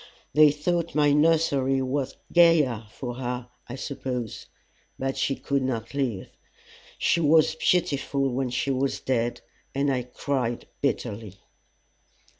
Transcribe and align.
They 0.33 0.49
thought 0.49 0.95
my 0.95 1.13
nursery 1.13 1.79
was 1.79 2.17
gayer 2.33 2.87
for 2.89 3.13
her, 3.17 3.49
I 3.69 3.75
suppose; 3.75 4.47
but 4.97 5.15
she 5.15 5.35
could 5.35 5.61
not 5.61 5.93
live. 5.93 6.27
She 6.97 7.19
was 7.19 7.53
beautiful 7.53 8.27
when 8.33 8.49
she 8.49 8.71
was 8.71 8.99
dead, 8.99 9.41
and 9.75 9.93
I 9.93 10.01
cried 10.01 10.65
bitterly. 10.81 11.35